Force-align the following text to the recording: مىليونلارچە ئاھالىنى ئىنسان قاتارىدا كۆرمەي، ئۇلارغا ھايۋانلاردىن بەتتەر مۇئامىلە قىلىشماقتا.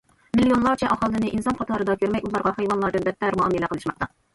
مىليونلارچە 0.37 0.89
ئاھالىنى 0.95 1.29
ئىنسان 1.35 1.61
قاتارىدا 1.61 1.99
كۆرمەي، 2.03 2.25
ئۇلارغا 2.31 2.59
ھايۋانلاردىن 2.59 3.11
بەتتەر 3.13 3.41
مۇئامىلە 3.43 3.77
قىلىشماقتا. 3.81 4.15